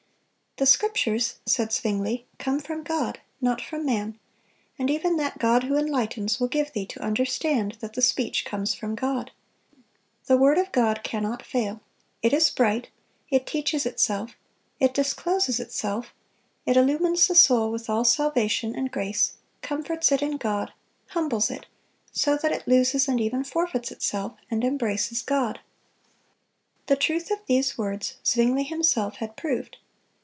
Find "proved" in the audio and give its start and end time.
29.37-29.77